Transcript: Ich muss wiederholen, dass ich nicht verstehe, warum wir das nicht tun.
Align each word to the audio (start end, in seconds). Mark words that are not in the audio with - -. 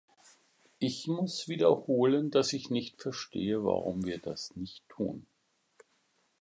Ich 0.79 1.05
muss 1.07 1.47
wiederholen, 1.47 2.31
dass 2.31 2.53
ich 2.53 2.71
nicht 2.71 2.99
verstehe, 2.99 3.63
warum 3.63 4.03
wir 4.03 4.17
das 4.17 4.55
nicht 4.55 4.83
tun. 4.89 5.27